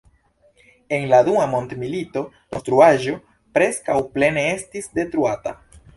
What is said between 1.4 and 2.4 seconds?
Mondmilito la